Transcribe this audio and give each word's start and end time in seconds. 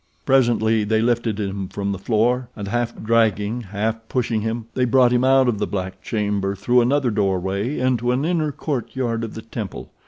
Presently 0.25 0.83
they 0.83 0.99
lifted 0.99 1.39
him 1.39 1.67
from 1.67 1.91
the 1.91 1.99
floor, 1.99 2.49
and 2.55 2.67
half 2.67 2.99
dragging, 3.03 3.61
half 3.61 3.99
pushing 4.09 4.41
him, 4.41 4.65
they 4.73 4.83
brought 4.85 5.13
him 5.13 5.23
out 5.23 5.47
of 5.47 5.59
the 5.59 5.67
black 5.67 6.01
chamber 6.01 6.55
through 6.55 6.81
another 6.81 7.11
doorway 7.11 7.77
into 7.77 8.09
an 8.11 8.25
inner 8.25 8.51
courtyard 8.51 9.23
of 9.23 9.35
the 9.35 9.43
temple. 9.43 9.91